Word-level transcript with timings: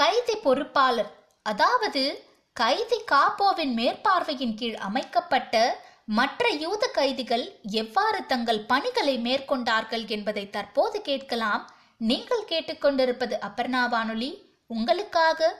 கைதி 0.00 0.34
பொறுப்பாளர் 0.42 1.10
அதாவது 1.42 2.02
கைதி 2.56 2.98
காப்போவின் 3.12 3.72
மேற்பார்வையின் 3.78 4.54
கீழ் 4.54 4.78
அமைக்கப்பட்ட 4.88 5.54
மற்ற 6.18 6.44
யூத 6.62 6.84
கைதிகள் 6.98 7.44
எவ்வாறு 7.82 8.20
தங்கள் 8.26 8.60
பணிகளை 8.60 9.14
மேற்கொண்டார்கள் 9.18 10.04
என்பதை 10.08 10.44
தற்போது 10.50 10.98
கேட்கலாம். 11.00 11.62
நீங்கள் 12.00 12.48
கேட்டுக்கொண்டிருப்பது 12.48 13.34
அபர்ணா 13.48 13.82
வானொலி. 13.88 14.30
உங்களுக்காக 14.66 15.50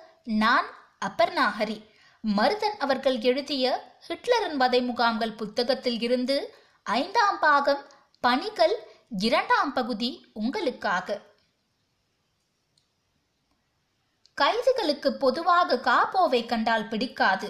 நான் 0.43 0.69
அபர்ணா 1.09 1.47
ஹரி. 1.59 1.79
மருதன் 2.25 2.77
அவர்கள் 2.79 3.19
எழுதிய 3.31 3.67
ஹிட்லரின் 4.07 4.59
வதை 4.63 4.81
முகாம்கள் 4.83 5.39
புத்தகத்தில் 5.43 6.01
இருந்து 6.01 6.37
ஐந்தாம் 6.87 7.41
பாகம் 7.41 7.83
பணிகள் 8.25 8.77
இரண்டாம் 9.19 9.73
பகுதி 9.73 10.11
உங்களுக்காக. 10.35 11.19
கைதிகளுக்கு 14.41 15.11
பொதுவாக 15.25 15.79
காப்போவை 15.89 16.41
கண்டால் 16.47 16.89
பிடிக்காது. 16.89 17.49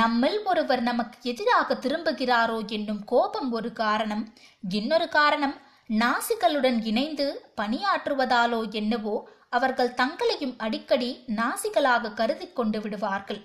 நம்மில் 0.00 0.38
ஒருவர் 0.44 0.82
நமக்கு 0.82 1.18
எதிராக 1.30 1.74
திரும்புகிறாரோ 1.74 2.58
என்னும் 2.66 3.02
கோபம் 3.04 3.50
ஒரு 3.52 3.70
காரணம். 3.82 4.24
இன்னொரு 4.70 5.08
காரணம் 5.08 5.56
நாசிகளுடன் 6.02 6.78
இணைந்து 6.90 7.26
பணியாற்றுவதாலோ 7.60 8.60
என்னவோ 8.80 9.16
அவர்கள் 9.58 9.96
தங்களையும் 10.00 10.56
அடிக்கடி 10.58 11.10
நாசிகளாக 11.38 12.12
கருதி 12.14 12.46
கொண்டு 12.52 12.80
விடுவார்கள். 12.80 13.40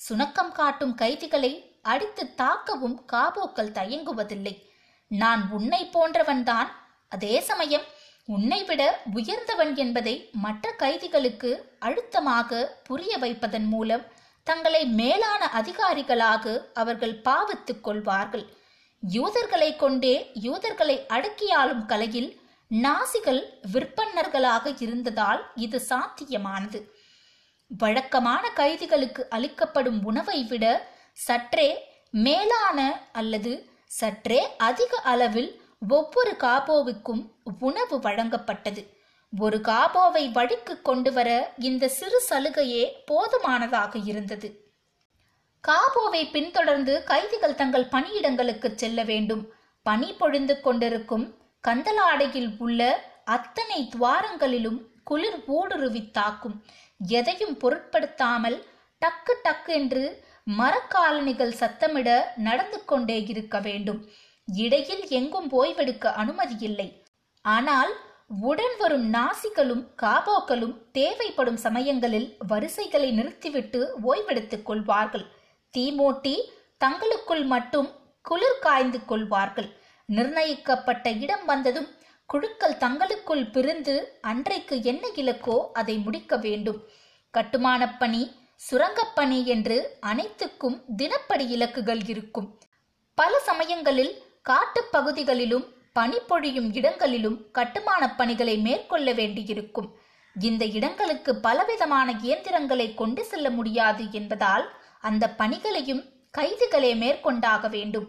சுணக்கம் 0.00 0.52
காட்டும் 0.52 0.94
கைதிகளை 0.94 1.52
அடித்து 1.92 2.24
தாக்கவும் 2.42 2.96
காபோக்கள் 3.12 3.74
தயங்குவதில்லை. 3.78 4.54
நான் 5.10 5.42
உன்னை 5.50 5.82
போன்றவன்தான். 5.92 6.70
அதே 7.08 7.34
சமயம் 7.50 7.86
உன்னை 8.28 8.64
விட 8.64 8.82
உயர்ந்தவன் 9.12 9.72
என்பதை 9.76 10.14
மற்ற 10.44 10.70
கைதிகளுக்கு 10.72 11.50
அழுத்தமாக 11.78 12.60
புரிய 12.82 13.18
வைப்பதன் 13.18 13.68
மூலம் 13.68 14.04
தங்களை 14.46 14.86
மேலான 15.00 15.42
அதிகாரிகளாக 15.60 16.54
அவர்கள் 16.74 17.20
பாவித்துக் 17.24 17.80
கொள்வார்கள். 17.80 18.44
யூதர்களை 19.02 19.76
கொண்டே 19.76 20.14
யூதர்களை 20.46 20.96
அடக்கியாளும் 21.08 21.84
கலையில் 21.86 22.30
நாசிகள் 22.70 23.42
விற்பன்னர்களாக 23.72 24.74
இருந்ததால் 24.80 25.40
இது 25.54 25.78
சாத்தியமானது. 25.90 26.80
வழக்கமான 27.70 28.44
கைதிகளுக்கு 28.50 29.22
அளிக்கப்படும் 29.28 30.00
உணவை 30.04 30.38
விட 30.44 30.64
சற்றே 31.26 31.68
மேலான 32.26 32.78
அல்லது 33.12 33.52
சற்றே 34.00 34.40
அதிக 34.58 35.00
அளவில் 35.12 35.50
ஒவ்வொரு 35.88 36.36
காபோவுக்கும் 36.38 37.30
உணவு 37.60 37.96
வழங்கப்பட்டது. 37.96 38.86
ஒரு 39.38 39.58
காபோவை 39.58 40.32
வழிக்கு 40.32 40.82
கொண்டு 40.82 41.12
வர 41.12 41.54
இந்த 41.58 41.88
சிறு 41.88 42.22
சலுகையே 42.30 42.92
போதுமானதாக 43.06 43.98
இருந்தது. 43.98 44.72
காபோவை 45.68 46.30
பின்தொடர்ந்து 46.30 47.02
கைதிகள் 47.04 47.54
தங்கள் 47.54 47.84
பணியிடங்களுக்கு 47.84 48.74
செல்ல 48.74 49.02
வேண்டும். 49.02 49.52
பனி 49.82 50.12
பொழிந்து 50.12 50.60
கொண்டிருக்கும் 50.60 51.34
கந்தலாடையில் 51.68 52.54
உள்ள 52.58 53.10
அத்தனை 53.24 53.90
துவாரங்களிலும் 53.98 54.80
குளிர் 55.04 55.42
ஊடுருவி 55.46 56.10
தாக்கும். 56.10 56.64
எதையும் 57.06 57.56
பொருட்படுத்தாமல் 57.56 58.64
டக்கு 59.00 59.34
டக்கு 59.44 59.66
என்று 59.66 60.24
மரக்காலணிகள் 60.58 61.52
சத்தமிட 61.60 62.22
நடந்து 62.36 62.84
கொண்டே 62.84 63.22
இருக்க 63.22 63.60
வேண்டும். 63.60 64.08
இடையில் 64.46 65.08
எங்கும் 65.08 65.50
ஓய்வெடுக்க 65.50 66.06
அனுமதி 66.06 66.56
இல்லை 66.60 67.02
ஆனால் 67.42 67.92
உடன் 68.28 68.76
வரும் 68.78 69.12
நாசிகளும் 69.12 69.86
காபோக்களும் 70.02 70.76
தேவைப்படும் 70.92 71.56
சமயங்களில் 71.56 72.36
வரிசைகளை 72.48 73.10
நிறுத்திவிட்டு 73.10 73.94
ஓய்வெடுத்துக் 74.04 74.62
கொள்வார்கள். 74.62 75.26
தீமூட்டி 75.78 76.48
தங்களுக்குள் 76.78 77.44
மட்டும் 77.44 77.88
குளிர் 78.22 78.58
காய்ந்து 78.60 79.04
கொள்வார்கள். 79.04 79.68
நிர்ணயிக்கப்பட்ட 80.06 81.10
இடம் 81.10 81.44
வந்ததும் 81.44 81.88
குழுக்கள் 82.26 82.76
தங்களுக்குள் 82.76 83.50
பிரிந்து 83.50 84.18
அன்றைக்கு 84.20 84.82
என்ன 84.82 85.08
இலக்கோ 85.08 85.70
அதை 85.72 85.96
முடிக்க 85.96 86.36
வேண்டும். 86.36 86.82
கட்டுமானப் 87.30 87.98
பணி 87.98 88.36
சுரங்கப்பணி 88.70 89.44
என்று 89.44 89.96
அனைத்துக்கும் 90.00 90.84
தினப்படி 90.96 91.58
இலக்குகள் 91.58 92.00
இருக்கும். 92.06 92.58
பல 93.14 93.38
சமயங்களில் 93.38 94.22
காட்டுப் 94.44 94.92
பகுதிகளிலும் 94.92 95.66
பனிப்பொழியும் 95.94 96.68
இடங்களிலும் 96.72 97.50
கட்டுமானப் 97.52 98.16
பணிகளை 98.16 98.56
மேற்கொள்ள 98.58 99.12
வேண்டியிருக்கும். 99.12 99.88
இந்த 100.36 100.64
இடங்களுக்கு 100.64 101.36
பலவிதமான 101.36 102.12
இயந்திரங்களை 102.22 102.94
கொண்டு 102.94 103.24
செல்ல 103.24 103.50
முடியாது 103.50 104.04
என்பதால் 104.12 104.64
அந்த 105.00 105.30
பணிகளையும் 105.30 106.02
கைதிகளே 106.38 106.96
மேற்கொண்டாக 106.96 107.68
வேண்டும். 107.68 108.06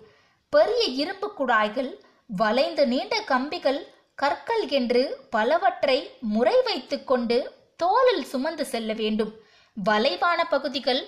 பெரிய 0.50 0.84
இரும்பு 0.84 1.34
குழாய்கள் 1.34 1.92
வளைந்து 2.28 2.88
நீண்ட 2.88 3.22
கம்பிகள் 3.22 3.80
கற்கள் 4.16 4.68
என்று 4.70 5.02
பலவற்றை 5.30 5.98
முறை 6.20 6.56
வைத்து 6.64 7.04
கொண்டு 7.04 7.38
தோலில் 7.76 8.24
சுமந்து 8.24 8.66
செல்ல 8.66 8.94
வேண்டும். 8.94 9.32
வளைவான 9.78 10.42
பகுதிகள் 10.50 11.02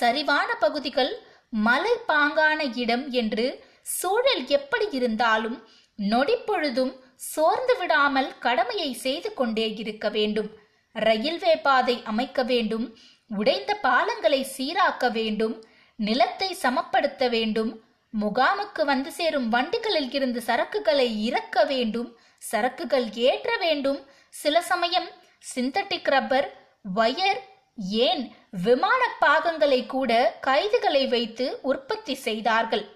சரிவான 0.00 0.48
பகுதிகள் 0.60 1.12
மலை 1.48 1.94
பாங்கான 2.08 2.78
இடம் 2.78 3.10
என்று 3.10 3.46
சூழல் 3.86 4.46
எப்படி 4.46 4.88
இருந்தாலும் 4.90 5.62
நொடிப்பொழுதும் 5.98 6.92
சோர்ந்து 7.16 7.76
விடாமல் 7.76 8.38
கடமையை 8.38 8.92
செய்து 8.92 9.34
கொண்டே 9.34 9.74
இருக்க 9.74 10.08
வேண்டும். 10.08 10.48
ரயில்வே 10.92 11.56
பாதை 11.56 12.02
அமைக்க 12.04 12.42
வேண்டும். 12.42 12.98
உடைந்த 13.26 13.78
பாலங்களை 13.82 14.46
சீராக்க 14.56 15.12
வேண்டும். 15.12 15.64
நிலத்தை 15.96 16.56
சமப்படுத்த 16.62 17.28
வேண்டும். 17.28 17.84
முகாமுக்கு 18.20 18.84
வந்து 18.84 19.12
சேரும் 19.12 19.48
வண்டிகளில் 19.48 20.12
இருந்து 20.12 20.42
சரக்குகளை 20.46 21.20
இறக்க 21.20 21.64
வேண்டும். 21.64 22.18
சரக்குகள் 22.38 23.12
ஏற்ற 23.12 23.56
வேண்டும். 23.56 24.06
சில 24.28 24.62
சமயம் 24.62 25.08
சிந்தட்டிக் 25.54 26.10
ரப்பர் 26.10 26.48
வயர் 26.82 27.40
ஏன் 27.76 28.34
விமான 28.50 29.02
பாகங்களை 29.20 29.86
கூட 29.86 30.38
கைதுகளை 30.40 31.06
வைத்து 31.06 31.58
உற்பத்தி 31.62 32.14
செய்தார்கள். 32.14 32.95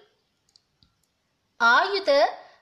ஆயுத 1.61 2.11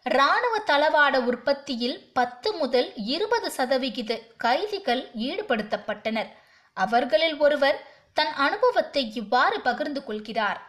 இராணுவ 0.03 0.55
தளவாட 0.67 1.17
உற்பத்தியில் 1.25 2.11
பத்து 2.13 2.53
முதல் 2.53 2.93
இருபது 2.97 3.51
சதவிகித 3.51 4.21
கைதிகள் 4.37 5.03
ஈடுபடுத்தப்பட்டனர். 5.15 6.31
அவர்களில் 6.77 7.37
ஒருவர் 7.37 7.79
தன் 8.13 8.33
அனுபவத்தை 8.37 9.15
இவ்வாறு 9.15 9.61
பகிர்ந்து 9.61 10.05
கொள்கிறார். 10.05 10.61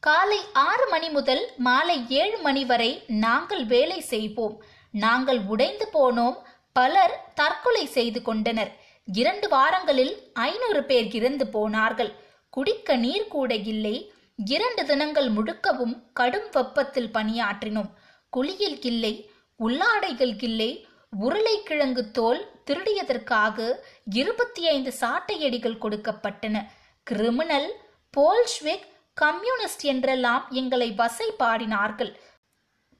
காலை 0.00 0.40
ஆறு 0.52 0.88
மணி 0.88 1.08
முதல் 1.08 1.52
மாலை 1.56 1.98
ஏழு 2.08 2.38
மணி 2.38 2.64
வரை 2.64 3.04
நாங்கள் 3.06 3.64
வேலை 3.64 4.00
செய்வோம். 4.00 4.56
நாங்கள் 4.90 5.40
உடைந்து 5.46 5.88
போனோம். 5.92 6.36
பலர் 6.72 7.16
தற்கொலை 7.34 7.86
செய்து 7.86 8.22
கொண்டனர். 8.22 8.72
இரண்டு 9.06 9.48
வாரங்களில் 9.48 10.14
ஐநூறு 10.32 10.84
பேர் 10.84 11.08
இறந்து 11.12 11.46
போனார்கள். 11.46 12.12
குடிக்க 12.50 12.96
நீர் 12.96 13.28
கூட 13.28 13.54
இல்லை. 13.54 13.96
இரண்டு 14.44 14.84
தினங்கள் 14.84 15.28
முழுக்கவும் 15.30 16.12
கடும் 16.12 16.48
வெப்பத்தில் 16.52 17.10
பணியாற்றினோம். 17.14 17.90
குளியல் 18.28 18.78
கில்லை 18.78 19.30
உள்ளாடைகள் 19.58 20.36
கில்லை 20.36 20.86
உருளைக்கிழங்கு 21.10 22.10
தோல் 22.10 22.50
திருடியதற்காக 22.64 23.78
இருபத்தி 24.12 24.68
ஐந்து 24.68 24.92
சாட்டையடிகள் 25.00 25.80
கொடுக்கப்பட்டன. 25.80 26.64
கிரிமினல் 27.02 27.72
போல்ஷ்விக் 28.16 28.86
கம்யூனிஸ்ட் 29.14 29.80
என்றெல்லாம் 29.80 30.46
எங்களை 30.50 30.92
வசை 30.92 31.32
பாடினார்கள். 31.38 32.12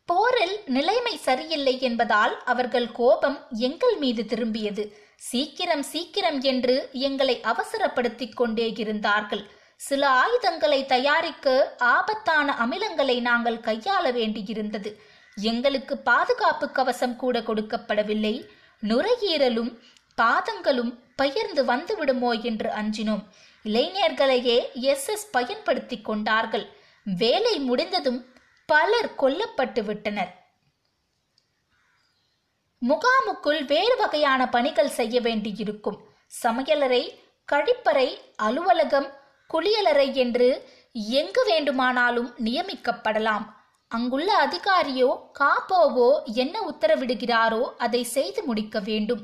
போரில் 0.04 0.62
நிலைமை 0.66 1.16
சரியில்லை 1.16 1.80
என்பதால் 1.80 2.42
அவர்கள் 2.44 2.92
கோபம் 2.92 3.46
எங்கள் 3.50 3.96
மீது 3.96 4.22
திரும்பியது. 4.22 4.92
சீக்கிரம் 5.16 5.82
சீக்கிரம் 5.82 6.40
என்று 6.40 6.88
எங்களை 6.92 7.40
அவசரப்படுத்திக் 7.42 8.34
கொண்டே 8.34 8.72
இருந்தார்கள். 8.76 9.50
சில 9.76 10.08
ஆயுதங்களை 10.08 10.86
தயாரிக்க 10.86 11.74
ஆபத்தான 11.78 12.54
அமிலங்களை 12.64 13.20
நாங்கள் 13.20 13.58
கையாள 13.58 14.04
வேண்டியிருந்தது. 14.12 14.90
எங்களுக்கு 15.36 15.98
பாதுகாப்பு 15.98 16.70
கவசம் 16.70 17.16
கூட 17.16 17.40
கொடுக்கப்படவில்லை. 17.40 18.34
நுரையீரலும் 18.82 19.70
பாதங்களும் 20.18 20.92
பெயர்ந்து 21.16 21.64
வந்துவிடுமோ 21.64 22.30
என்று 22.42 22.70
அஞ்சினோம். 22.70 23.22
இளைஞர்களையே 23.64 24.72
எஸ் 24.72 25.08
எஸ் 25.08 25.30
பயன்படுத்தி 25.30 26.00
கொண்டார்கள். 26.00 26.66
வேலை 27.04 27.58
முடிந்ததும் 27.58 28.20
பலர் 28.66 29.10
கொல்லப்பட்டு 29.18 29.82
விட்டனர். 29.84 30.32
முகாமுக்குள் 32.82 33.62
வேறு 33.66 33.96
வகையான 33.96 34.48
பணிகள் 34.48 34.96
செய்ய 34.98 35.20
வேண்டியிருக்கும். 35.20 35.98
சமையலறை 36.42 37.02
கழிப்பறை 37.52 38.08
அலுவலகம் 38.36 39.08
குளியலறை 39.52 40.12
என்று 40.12 40.48
எங்கு 40.92 41.44
வேண்டுமானாலும் 41.44 42.34
நியமிக்கப்படலாம். 42.44 43.44
அங்குள்ள 43.88 44.30
அதிகாரியோ 44.46 45.10
காப்போவோ 45.38 46.08
என்ன 46.34 46.60
உத்தரவிடுகிறாரோ 46.70 47.62
அதை 47.76 48.02
செய்து 48.02 48.42
முடிக்க 48.42 48.80
வேண்டும். 48.80 49.22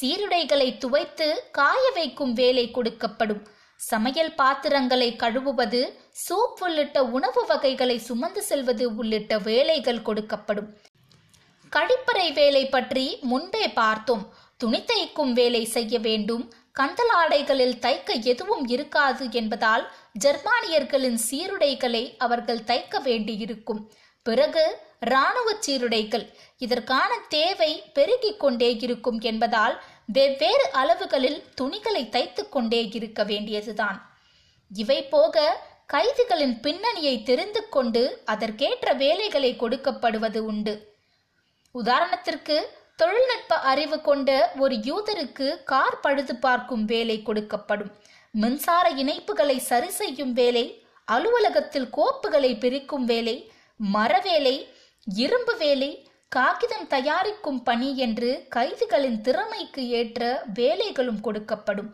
சீருடைகளை 0.00 0.68
துவைத்து 0.78 1.28
காய 1.50 1.90
வைக்கும் 1.94 2.32
வேலை 2.32 2.70
கொடுக்கப்படும். 2.74 3.42
சமையல் 3.76 4.34
பாத்திரங்களை 4.34 5.16
கழுவுவது 5.16 5.80
சூப் 6.10 6.60
உள்ளிட்ட 6.60 7.04
உணவு 7.04 7.46
வகைகளை 7.46 7.98
சுமந்து 7.98 8.42
செல்வது 8.42 8.96
உள்ளிட்ட 8.96 9.38
வேலைகள் 9.38 10.06
கொடுக்கப்படும். 10.08 10.68
கழிப்பறை 11.72 12.32
வேலை 12.32 12.68
பற்றி 12.68 13.18
முன்பே 13.22 13.68
பார்த்தோம். 13.68 14.24
துணி 14.56 14.80
தைக்கும் 14.80 15.32
வேலை 15.32 15.64
செய்ய 15.64 15.98
வேண்டும். 15.98 16.44
கந்தலாடைகளில் 16.80 17.78
தைக்க 17.78 18.22
எதுவும் 18.22 18.66
இருக்காது 18.66 19.26
என்பதால் 19.30 19.92
ஜெர்மானியர்களின் 20.24 21.18
சீருடைகளை 21.30 22.16
அவர்கள் 22.18 22.58
தைக்க 22.58 23.00
வேண்டியிருக்கும். 23.02 23.92
பிறகு 24.22 24.78
இராணுவ 25.00 25.54
சீருடைகள் 25.58 26.30
இதற்கான 26.58 27.18
தேவை 27.28 27.82
பெருகிக் 27.94 28.40
கொண்டே 28.40 28.76
இருக்கும் 28.76 29.20
என்பதால் 29.20 29.82
வெவ்வேறு 30.06 30.70
அளவுகளில் 30.72 31.44
துணிகளை 31.54 32.08
தைத்துக் 32.08 32.48
கொண்டே 32.48 32.88
இருக்க 32.88 33.24
வேண்டியதுதான். 33.24 33.98
இவை 34.68 35.04
போக 35.04 35.64
கைதிகளின் 35.92 36.60
பின்னணியை 36.60 37.22
தெரிந்து 37.22 37.68
கொண்டு 37.68 38.22
அதற்கேற்ற 38.24 38.92
வேலைகளை 38.92 39.56
கொடுக்கப்படுவது 39.56 40.38
உண்டு. 40.38 40.74
உதாரணத்திற்கு 41.74 42.56
தொழில்நுட்ப 42.98 43.54
அறிவு 43.70 44.00
கொண்ட 44.00 44.30
ஒரு 44.58 44.74
யூதருக்கு 44.88 45.46
கார் 45.64 46.00
பழுது 46.00 46.34
பார்க்கும் 46.36 46.84
வேலை 46.84 47.16
கொடுக்கப்படும். 47.26 47.92
மின்சார 48.30 48.86
இணைப்புகளை 49.02 49.56
சரி 49.70 49.90
செய்யும் 49.90 50.32
வேலை 50.32 50.64
அலுவலகத்தில் 51.08 51.88
கோப்புகளை 51.96 52.58
பிரிக்கும் 52.58 53.04
வேலை 53.04 53.36
மரவேலை 53.94 54.56
இரும்பு 55.04 55.54
வேலை 55.56 55.90
காகிதம் 56.28 56.86
தயாரிக்கும் 56.86 57.62
பணி 57.62 57.88
என்று 57.96 58.30
கைதிகளின் 58.56 59.18
திறமைக்கு 59.20 59.82
ஏற்ற 59.88 60.42
வேலைகளும் 60.54 61.20
கொடுக்கப்படும். 61.26 61.90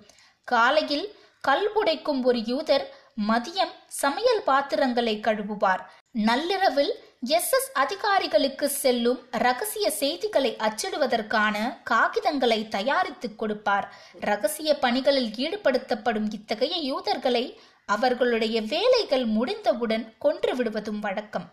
காலையில் 0.48 1.06
கல் 1.40 1.66
உடைக்கும் 1.74 2.20
ஒரு 2.22 2.38
யூதர் 2.50 2.84
மதியம் 3.26 3.72
சமையல் 3.86 4.42
பாத்திரங்களை 4.42 5.20
கழுவுவார். 5.20 5.80
நள்ளிரவில் 6.10 7.04
எஸ் 7.20 7.52
எஸ் 7.52 7.70
அதிகாரிகளுக்கு 7.72 8.68
செல்லும் 8.68 9.26
ரகசிய 9.30 9.90
செய்திகளை 9.90 10.56
அச்சிடுவதற்கான 10.56 11.56
காகிதங்களை 11.90 12.68
தயாரித்துக் 12.68 13.38
கொடுப்பார். 13.38 13.94
ரகசிய 14.20 14.78
பணிகளில் 14.78 15.30
ஈடுபடுத்தப்படும் 15.30 16.32
இத்தகைய 16.32 16.76
யூதர்களை 16.76 17.60
அவர்களுடைய 17.86 18.62
வேலைகள் 18.62 19.24
முடிந்தவுடன் 19.24 20.14
கொன்று 20.18 20.56
விடுவதும் 20.56 21.00
வழக்கம். 21.00 21.50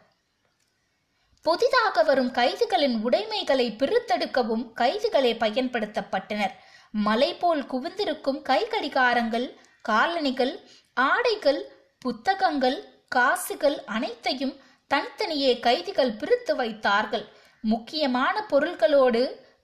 புதிதாக 1.41 2.03
வரும் 2.03 2.31
கைதிகளின் 2.31 3.01
உடைமைகளை 3.01 3.75
பிரித்தெடுக்கவும் 3.79 4.71
கைதிகளே 4.75 5.33
பயன்படுத்தப்பட்டனர். 5.39 6.51
மலை 6.91 7.33
போல் 7.33 7.63
குவிந்திருக்கும் 7.63 8.41
கை 8.41 8.65
கடிகாரங்கள் 8.65 9.55
காலணிகள் 9.89 10.53
ஆடைகள் 10.93 11.61
புத்தகங்கள் 11.99 12.77
காசுகள் 13.15 13.77
அனைத்தையும் 13.95 14.55
தனித்தனியே 14.91 15.51
கைதிகள் 15.59 16.17
பிரித்து 16.19 16.53
வைத்தார்கள். 16.55 17.25
முக்கியமான 17.63 18.35
பொருள்களோடு 18.51 19.21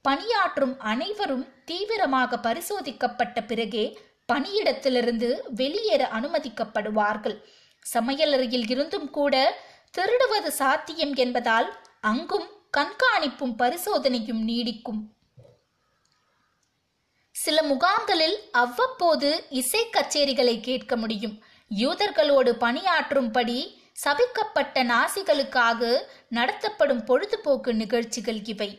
பணியாற்றும் 0.07 0.75
அனைவரும் 0.91 1.45
தீவிரமாக 1.65 2.39
பரிசோதிக்கப்பட்ட 2.47 3.39
பிறகே 3.49 3.85
பணியிடத்திலிருந்து 4.33 5.29
வெளியேற 5.59 6.03
அனுமதிக்கப்படுவார்கள். 6.17 7.37
சமையலறையில் 7.85 8.67
இருந்தும் 8.73 9.09
கூட 9.17 9.35
திருடுவது 9.97 10.51
சாத்தியம் 10.61 11.13
என்பதால் 11.23 11.69
அங்கும் 12.11 12.47
கண்காணிப்பும் 12.77 13.55
பரிசோதனையும் 13.57 14.43
நீடிக்கும். 14.49 15.01
சில 17.43 17.57
முகாம்களில் 17.63 18.37
அவ்வப்போது 18.51 19.29
இசை 19.49 19.81
கச்சேரிகளை 19.89 20.55
கேட்க 20.59 20.95
முடியும். 20.95 21.35
யூதர்களோடு 21.71 22.51
பணியாற்றும்படி 22.63 23.59
சபிக்கப்பட்ட 24.03 24.83
நாசிகளுக்காக 24.91 25.81
நடத்தப்படும் 26.29 27.03
பொழுதுபோக்கு 27.05 27.71
நிகழ்ச்சிகள் 27.73 28.39
இவை. 28.53 28.69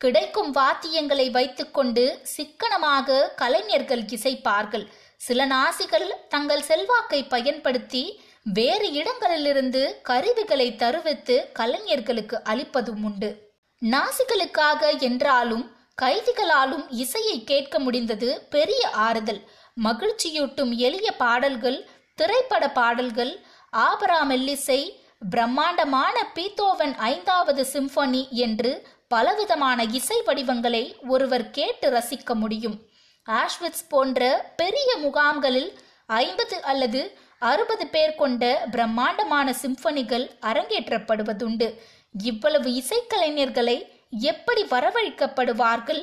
கிடைக்கும் 0.00 0.50
வாத்தியங்களை 0.54 1.26
வைத்துக்கொண்டு 1.30 2.04
சிக்கனமாக 2.34 3.18
கலைஞர்கள் 3.36 4.04
இசைப்பார்கள். 4.16 4.86
சில 5.16 5.46
நாசிகள் 5.46 6.08
தங்கள் 6.28 6.66
செல்வாக்கை 6.70 7.20
பயன்படுத்தி 7.34 8.02
வேறு 8.58 8.88
இடங்களிலிருந்து 8.92 9.82
கருவிகளை 10.02 10.68
தருவித்து 10.82 11.36
கலைஞர்களுக்கு 11.52 12.36
அளிப்பதும் 12.44 13.02
உண்டு. 13.02 13.30
நாசிகளுக்காக 13.82 14.82
என்றாலும் 15.08 15.64
கைதிகளாலும் 16.02 16.86
இசையை 16.90 17.44
கேட்க 17.44 17.78
முடிந்தது 17.78 18.46
பெரிய 18.50 18.90
ஆறுதல். 18.90 19.40
மகிழ்ச்சியூட்டும் 19.84 20.72
எளிய 20.76 21.08
பாடல்கள் 21.12 21.78
திரைப்பட 22.14 22.70
பாடல்கள் 22.70 23.32
ஆபரா 23.76 24.20
மெல்லிசை 24.28 24.80
பிரம்மாண்டமான 25.30 26.16
பீத்தோவன் 26.34 26.94
ஐந்தாவது 27.12 27.66
சிம்பனி 27.72 28.28
என்று 28.28 28.72
பலவிதமான 29.08 29.84
இசை 29.98 30.22
வடிவங்களை 30.22 30.96
ஒருவர் 31.08 31.50
கேட்டு 31.50 31.90
ரசிக்க 31.90 32.34
முடியும். 32.34 32.76
ஆஷ்விட்ஸ் 33.26 33.88
போன்ற 33.88 34.52
பெரிய 34.56 34.90
முகாம்களில் 34.96 35.70
ஐம்பது 36.06 36.62
அல்லது 36.62 37.00
அறுபது 37.38 37.86
பேர் 37.86 38.14
கொண்ட 38.14 38.44
பிரம்மாண்டமான 38.70 39.54
சிம்பனிகள் 39.62 40.26
அரங்கேற்றப்படுவதுண்டு. 40.40 41.68
இவ்வளவு 42.22 42.68
இசைக்கலைஞர்களை 42.80 43.76
எப்படி 44.18 44.62
வரவழைக்கப்படுவார்கள்? 44.64 46.02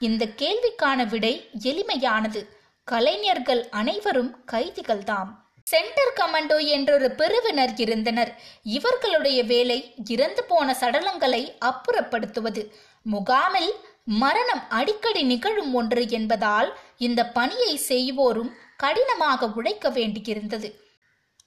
இந்த 0.00 0.24
கேள்விக்கான 0.26 1.08
விடை 1.08 1.50
எளிமையானது. 1.64 2.40
கலைஞர்கள் 2.84 3.68
அனைவரும் 3.68 4.44
கைதிகள்தாம். 4.52 5.30
சென்டர் 5.62 6.16
கமாண்டோ 6.20 6.56
என்றொரு 6.66 7.10
பிரிவினர் 7.10 7.74
இருந்தனர். 7.76 8.32
இவர்களுடைய 8.62 9.44
வேலை 9.44 9.94
இறந்து 10.04 10.44
போன 10.44 10.76
சடலங்களை 10.80 11.42
அப்புறப்படுத்துவது. 11.64 12.62
முகாமில் 13.02 13.72
மரணம் 14.04 14.62
அடிக்கடி 14.68 15.22
நிகழும் 15.22 15.74
ஒன்று 15.74 16.08
என்பதால் 16.08 16.78
இந்த 16.98 17.20
பணியை 17.26 17.76
செய்வோரும் 17.88 18.50
கடினமாக 18.76 19.46
உழைக்க 19.46 19.88
வேண்டியிருந்தது. 19.90 20.70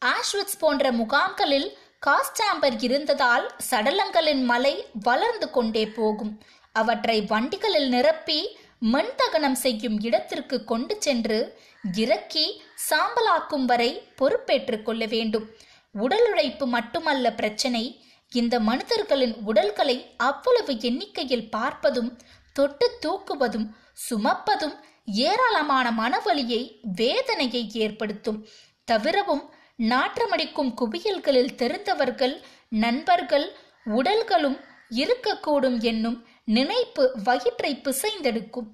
ஆஷ்விட்ஸ் 0.05 0.59
போன்ற 0.59 0.91
முகாம்களில் 0.91 1.77
காஸ்டாம்பர் 2.05 2.83
இருந்ததால் 2.83 3.55
சடலங்களின் 3.69 4.43
மலை 4.43 4.85
வளர்ந்து 5.03 5.49
கொண்டே 5.49 5.87
போகும். 5.87 6.41
அவற்றை 6.71 7.21
வண்டிகளில் 7.21 7.89
நிரப்பி 7.89 8.57
மண்தகனம் 8.81 9.57
செய்யும் 9.63 10.01
இடத்திற்கு 10.01 10.63
கொண்டு 10.63 10.95
சென்று 10.99 11.59
இறக்கி 11.95 12.61
சாம்பலாக்கும் 12.89 13.65
வரை 13.65 14.03
பொறுப்பேற்றுக் 14.15 14.85
கொள்ள 14.85 15.05
வேண்டும். 15.05 15.49
உடல் 15.91 16.29
உழைப்பு 16.31 16.67
மட்டுமல்ல 16.67 17.33
பிரச்சனை. 17.33 17.83
இந்த 18.31 18.59
மனிதர்களின் 18.59 19.35
உடல்களை 19.45 20.13
அவ்வளவு 20.17 20.79
எண்ணிக்கையில் 20.79 21.49
பார்ப்பதும் 21.51 22.11
தொட்டு 22.53 22.87
தூக்குவதும் 23.05 23.67
சுமப்பதும் 24.09 24.75
ஏராளமான 25.05 25.91
மனவலியை 25.91 26.61
வேதனையை 26.95 27.69
ஏற்படுத்தும். 27.73 28.47
தவிரவும் 28.85 29.53
நாற்றமடிக்கும் 29.79 30.73
குவியல்களில் 30.73 31.55
தெரிந்தவர்கள் 31.55 32.41
நண்பர்கள் 32.69 33.55
உடல்களும் 33.85 34.59
இருக்கக்கூடும் 34.89 35.79
என்னும் 35.81 36.25
நினைப்பு 36.45 37.11
வயிற்றை 37.23 37.81
பிசைந்தெடுக்கும். 37.83 38.67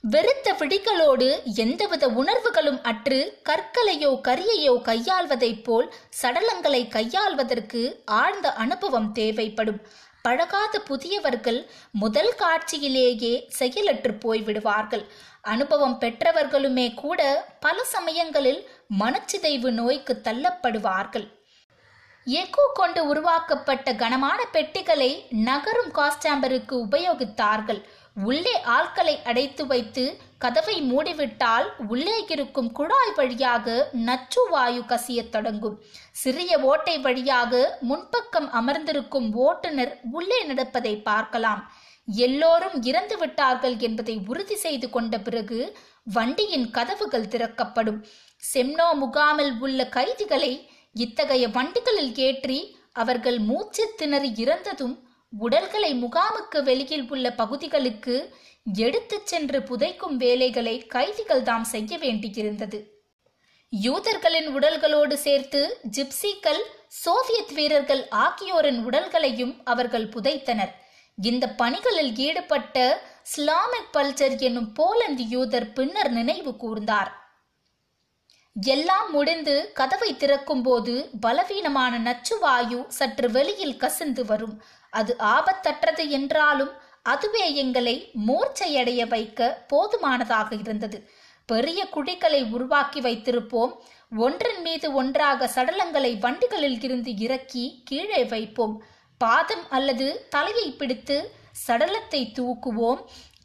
வெறுத்த 0.00 0.52
விழிகளோடு 0.52 1.42
எந்தவித 1.54 2.08
உணர்வுகளும் 2.08 2.82
அற்று 2.82 3.40
கற்களையோ 3.48 4.10
கரியையோ 4.28 4.74
கையாள்வதைப் 4.82 5.62
போல் 5.62 5.94
சடலங்களை 6.22 6.88
கையாள்வதற்கு 6.88 8.02
ஆழ்ந்த 8.04 8.52
அனுபவம் 8.52 9.12
தேவைப்படும். 9.12 9.80
பழகாத 10.22 10.80
புதியவர்கள் 10.80 11.66
முதல் 11.92 12.34
காட்சியிலேயே 12.38 13.48
செயலற்று 13.48 14.12
போய்விடுவார்கள். 14.12 15.04
அனுபவம் 15.40 15.98
பெற்றவர்களுமே 16.00 16.94
கூட 16.94 17.20
பல 17.60 17.84
சமயங்களில் 17.84 18.68
மனச்சிதைவு 18.98 19.70
நோய்க்கு 19.70 20.20
தள்ளப்படுவார்கள். 20.24 21.26
எக்கோ 22.26 22.64
கொண்டு 22.74 23.06
உருவாக்கப்பட்ட 23.06 23.94
கனமான 23.94 24.44
பெட்டிகளை 24.44 25.26
நகரும் 25.28 25.92
காஸ்டாம்பருக்கு 25.92 26.74
உபயோகித்தார்கள். 26.86 27.80
உள்ளே 28.14 28.60
ஆட்களை 28.62 29.20
அடைத்து 29.24 29.66
வைத்து 29.66 30.04
கதவை 30.38 30.92
மூடிவிட்டால் 30.92 31.66
உள்ளே 31.88 32.24
இருக்கும் 32.28 32.72
குழாய் 32.72 33.14
வழியாக 33.16 33.88
நச்சு 33.92 34.48
வாயு 34.48 34.80
கசியத் 34.80 35.28
தொடங்கும். 35.28 35.76
சிறிய 36.10 36.58
ஓட்டை 36.60 36.98
வழியாக 36.98 37.80
முன்பக்கம் 37.88 38.48
அமர்ந்திருக்கும் 38.50 39.34
ஓட்டுநர் 39.34 39.98
உள்ளே 40.12 40.44
நடப்பதை 40.44 40.96
பார்க்கலாம். 40.96 41.62
எல்லோரும் 42.16 42.82
இறந்து 42.82 43.18
விட்டார்கள் 43.18 43.76
என்பதை 43.76 44.20
உறுதி 44.26 44.54
செய்து 44.54 44.90
கொண்ட 44.90 45.20
பிறகு 45.20 45.78
வண்டியின் 46.04 46.70
கதவுகள் 46.70 47.28
திறக்கப்படும். 47.28 48.06
செம்னோ 48.54 48.92
முகாமில் 48.92 49.52
உள்ள 49.60 49.88
கைதிகளை 49.88 50.70
இத்தகைய 50.92 51.48
வண்டிகளில் 51.48 52.16
ஏற்றி 52.16 52.76
அவர்கள் 52.92 53.38
மூச்சு 53.38 53.94
திணறி 53.96 54.32
இறந்ததும் 54.36 55.08
உடல்களை 55.38 56.04
முகாமுக்கு 56.04 56.62
வெளியில் 56.62 57.10
உள்ள 57.10 57.32
பகுதிகளுக்கு 57.32 58.34
எடுத்துச் 58.74 59.26
சென்று 59.26 59.58
புதைக்கும் 59.60 60.16
வேலைகளை 60.16 60.86
கைதிகள் 60.86 61.42
தாம் 61.42 61.64
செய்ய 61.64 61.98
வேண்டியிருந்தது. 61.98 62.84
யூதர்களின் 63.70 64.48
உடல்களோடு 64.48 65.14
சேர்த்து 65.14 65.80
ஜிப்சிகள் 65.96 66.60
சோவியத் 66.88 67.52
வீரர்கள் 67.54 68.08
ஆகியோரின் 68.08 68.86
உடல்களையும் 68.86 69.60
அவர்கள் 69.64 70.08
புதைத்தனர். 70.08 70.74
இந்த 71.22 71.46
பணிகளில் 71.48 72.16
ஈடுபட்ட 72.16 73.02
ஸ்லாமிக் 73.22 73.94
பல்ச்சர் 73.96 74.38
என்னும் 74.38 74.72
போலந்து 74.72 75.22
யூதர் 75.22 75.72
பின்னர் 75.72 76.10
நினைவு 76.10 76.50
கூர்ந்தார். 76.50 77.10
எல்லாம் 78.62 79.10
முடிந்து 79.10 79.72
கதவை 79.74 80.16
திறக்கும் 80.16 80.62
போது 80.62 81.10
பலவீனமான 81.20 81.98
நச்சுவாயு 81.98 82.86
சற்று 82.88 83.30
வெளியில் 83.30 83.76
கசிந்து 83.76 84.24
வரும். 84.24 84.62
அது 84.90 85.16
ஆபத்தற்றது 85.18 86.08
என்றாலும் 86.08 86.70
அதுவே 87.02 87.54
எங்களை 87.54 88.10
மூர்ச்சையடைய 88.26 89.08
வைக்க 89.08 89.64
போதுமானதாக 89.66 90.54
இருந்தது. 90.54 91.10
பெரிய 91.46 91.88
குழிகளை 91.94 92.50
உருவாக்கி 92.50 93.00
வைத்திருப்போம். 93.00 93.72
ஒன்றின் 94.16 94.60
மீது 94.60 94.92
ஒன்றாக 94.92 95.50
சடலங்களை 95.54 96.18
வண்டிகளில் 96.18 96.82
இருந்து 96.82 97.16
இறக்கி 97.16 97.82
கீழே 97.84 98.24
வைப்போம். 98.24 98.82
பாதம் 99.18 99.64
அல்லது 99.76 100.06
தலையை 100.34 100.68
பிடித்து 100.80 101.16
சடலத்தை 101.66 102.20
தூக்குவோம். 102.38 103.00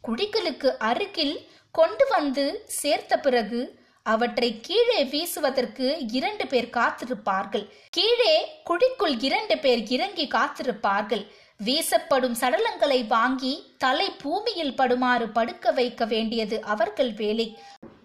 குழிகளுக்கு 0.06 0.70
அருகில் 0.90 1.36
கொண்டு 1.74 2.04
வந்து 2.14 2.44
சேர்த்த 2.80 3.12
பிறகு 3.18 3.60
அவற்றை 4.06 4.48
கீழே 4.60 4.98
வீசுவதற்கு 5.12 5.86
இரண்டு 6.18 6.44
பேர் 6.46 6.68
காத்திருப்பார்கள். 6.76 7.64
கீழே 7.96 8.34
குழிக்குள் 8.68 9.16
இரண்டு 9.28 9.56
பேர் 9.58 9.82
இறங்கி 9.96 10.26
காத்திருப்பார்கள். 10.36 11.24
வீசப்படும் 11.60 12.36
சடலங்களை 12.40 13.00
வாங்கி 13.06 13.52
தலை 13.78 14.08
பூமியில் 14.22 14.76
படுமாறு 14.80 15.26
படுக்க 15.32 15.72
வைக்க 15.72 16.04
வேண்டியது 16.04 16.56
அவர்கள் 16.74 17.12
வேலை. 17.22 17.48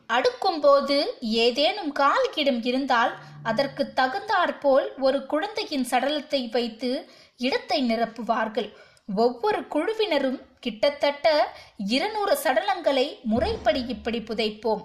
அடுக்கும் 0.07 0.59
போது 0.59 0.97
ஏதேனும் 1.45 1.91
கால்கிடம் 1.99 2.61
இருந்தால் 2.69 3.11
அதற்கு 3.43 3.83
தகுந்தாற்போல் 3.99 4.87
ஒரு 4.99 5.19
குழந்தையின் 5.25 5.85
சடலத்தை 5.91 6.41
வைத்து 6.55 6.91
இடத்தை 7.39 7.79
நிரப்புவார்கள். 7.91 8.69
ஒவ்வொரு 9.15 9.67
குழுவினரும் 9.67 10.39
கிட்டத்தட்ட 10.59 11.55
இருநூறு 11.77 12.37
சடலங்களை 12.43 13.21
முறைப்படி 13.23 13.85
இப்படி 13.87 14.19
புதைப்போம். 14.19 14.81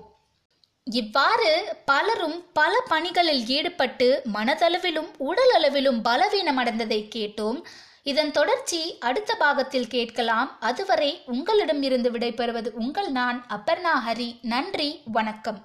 இவ்வாறு 0.85 1.77
பலரும் 1.85 2.45
பல 2.53 2.83
பணிகளில் 2.89 3.47
ஈடுபட்டு 3.47 4.23
மனதளவிலும் 4.35 5.11
உடல் 5.19 5.53
அளவிலும் 5.55 6.05
பலவீனமடைந்ததை 6.05 7.01
கேட்டோம். 7.17 7.61
இதன் 8.03 8.31
தொடர்ச்சி 8.31 8.99
அடுத்த 8.99 9.35
பாகத்தில் 9.35 9.87
கேட்கலாம். 9.87 10.57
அதுவரை 10.61 11.23
உங்களிடம் 11.27 11.83
இருந்து 11.83 12.11
விடைபெறுவது 12.11 12.69
உங்கள் 12.69 13.11
நான் 13.11 13.47
அப்பர்ணா 13.49 13.95
ஹரி. 14.09 14.39
நன்றி 14.43 15.03
வணக்கம். 15.05 15.61